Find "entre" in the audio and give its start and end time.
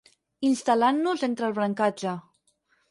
1.29-1.49